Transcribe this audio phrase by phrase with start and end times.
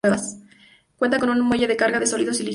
[0.95, 2.49] Cuenta con un muelle de carga de sólidos y líquidos.